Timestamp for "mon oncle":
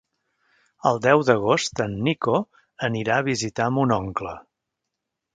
3.75-4.33